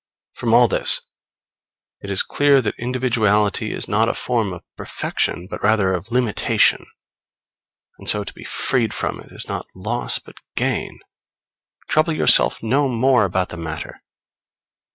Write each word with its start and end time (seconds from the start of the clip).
From 0.33 0.51
all 0.51 0.67
this 0.67 1.01
it 2.01 2.09
is 2.09 2.23
clear 2.23 2.59
that 2.59 2.73
individuality 2.79 3.71
is 3.71 3.87
not 3.87 4.09
a 4.09 4.15
form 4.15 4.51
of 4.51 4.63
perfection, 4.75 5.45
but 5.47 5.61
rather 5.61 5.93
of 5.93 6.11
limitation; 6.11 6.87
and 7.99 8.09
so 8.09 8.23
to 8.23 8.33
be 8.33 8.43
freed 8.43 8.95
from 8.95 9.19
it 9.19 9.31
is 9.31 9.47
not 9.47 9.67
loss 9.75 10.17
but 10.17 10.37
gain. 10.55 11.01
Trouble 11.87 12.13
yourself 12.13 12.63
no 12.63 12.89
more 12.89 13.25
about 13.25 13.49
the 13.49 13.57
matter. 13.57 14.01